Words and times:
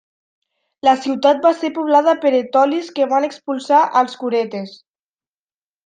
La 0.87 0.93
ciutat 1.03 1.43
va 1.43 1.51
ser 1.59 1.71
poblada 1.75 2.17
per 2.25 2.33
etolis 2.39 2.91
que 2.97 3.09
van 3.15 3.29
expulsar 3.31 3.85
als 4.03 4.21
curetes. 4.25 4.77